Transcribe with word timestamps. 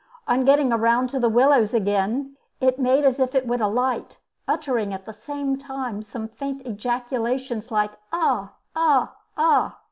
On 0.27 0.45
getting 0.45 0.69
round 0.69 1.11
to 1.11 1.19
the 1.19 1.29
willows 1.29 1.75
again 1.75 2.35
it 2.59 2.79
made 2.79 3.03
as 3.05 3.19
if 3.19 3.35
it 3.35 3.45
would 3.45 3.61
alight, 3.61 4.17
uttering 4.47 4.95
at 4.95 5.05
the 5.05 5.13
same 5.13 5.59
time 5.59 6.01
some 6.01 6.27
faint 6.27 6.63
ejaculations, 6.65 7.69
like 7.69 7.91
"ah! 8.11 8.53
ah! 8.75 9.13
ah!" 9.37 9.77